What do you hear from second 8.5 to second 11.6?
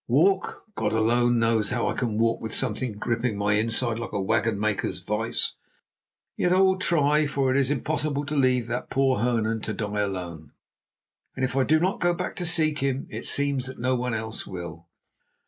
that poor Hernan to die alone; and if